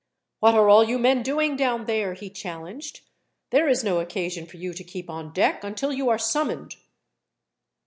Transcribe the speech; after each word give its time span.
"What 0.39 0.55
are 0.55 0.67
all 0.67 0.83
you 0.83 0.97
men 0.97 1.21
doing 1.21 1.55
down 1.55 1.85
there?" 1.85 2.15
he 2.15 2.31
challenged. 2.31 3.01
"There 3.51 3.67
is 3.69 3.83
no 3.83 3.99
occasion 3.99 4.47
for 4.47 4.57
you 4.57 4.73
to 4.73 4.83
keep 4.83 5.11
on 5.11 5.31
deck 5.31 5.63
until 5.63 5.93
you 5.93 6.09
are 6.09 6.17
summoned." 6.17 6.75